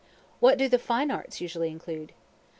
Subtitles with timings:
[0.39, 2.13] What do the Fine Arts usually include?